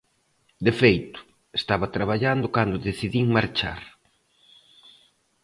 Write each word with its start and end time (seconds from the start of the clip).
De 0.65 0.73
feito, 0.81 1.19
estaba 1.59 1.93
traballando 1.95 2.53
cando 2.55 2.83
decidín 2.87 3.27
marchar. 3.37 3.81